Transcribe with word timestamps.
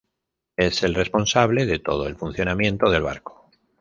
Es 0.57 0.81
el 0.81 0.95
responsable 0.95 1.67
de 1.67 1.77
todo 1.77 2.07
el 2.07 2.15
funcionamiento 2.15 2.89
del 2.89 3.03
barco. 3.03 3.51